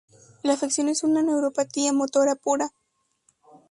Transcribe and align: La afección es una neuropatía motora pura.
La 0.41 0.53
afección 0.53 0.89
es 0.89 1.03
una 1.03 1.21
neuropatía 1.21 1.93
motora 1.93 2.33
pura. 2.33 2.71